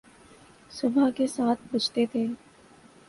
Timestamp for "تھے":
2.11-2.25